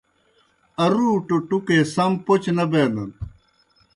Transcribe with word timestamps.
ارُوٹُوْ 0.83 1.37
ٹُکے 1.47 1.77
سم 1.93 2.11
پوْچہ 2.25 2.51
نہ 2.57 2.65
بینَن۔ 2.71 3.09